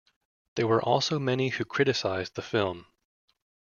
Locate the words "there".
0.55-0.65